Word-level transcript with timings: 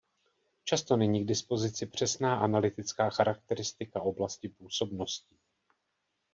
Často 0.63 0.97
není 0.97 1.19
k 1.23 1.27
dispozici 1.27 1.85
přesná 1.85 2.39
analytická 2.39 3.09
charakteristika 3.09 4.01
oblasti 4.01 4.49
působnosti. 4.49 5.35